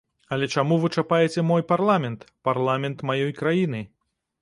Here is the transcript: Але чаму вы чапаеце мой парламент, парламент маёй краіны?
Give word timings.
Але 0.35 0.47
чаму 0.55 0.77
вы 0.85 0.91
чапаеце 1.01 1.45
мой 1.51 1.67
парламент, 1.73 2.27
парламент 2.51 3.09
маёй 3.15 3.35
краіны? 3.45 3.89